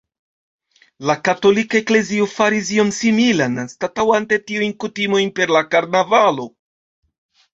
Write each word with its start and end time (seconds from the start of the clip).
La 1.09 1.15
katolika 1.27 1.77
eklezio 1.81 2.27
faris 2.31 2.71
ion 2.77 2.89
similan 3.01 3.59
anstataŭante 3.65 4.41
tiujn 4.51 4.73
kutimojn 4.85 5.31
per 5.41 5.53
la 5.57 5.61
karnavalo. 5.75 6.47